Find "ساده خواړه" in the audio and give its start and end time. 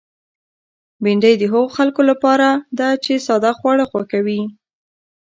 3.27-3.85